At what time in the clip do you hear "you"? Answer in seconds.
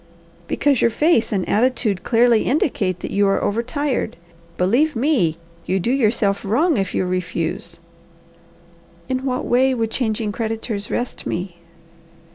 3.11-3.27, 5.67-5.79, 6.95-7.05